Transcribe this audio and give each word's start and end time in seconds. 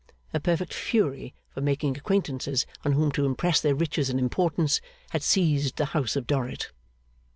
A 0.33 0.39
perfect 0.39 0.73
fury 0.73 1.35
for 1.51 1.61
making 1.61 1.95
acquaintances 1.95 2.65
on 2.83 2.93
whom 2.93 3.11
to 3.11 3.23
impress 3.27 3.61
their 3.61 3.75
riches 3.75 4.09
and 4.09 4.17
importance, 4.19 4.81
had 5.11 5.21
seized 5.21 5.75
the 5.77 5.85
House 5.93 6.15
of 6.15 6.25
Dorrit. 6.25 6.71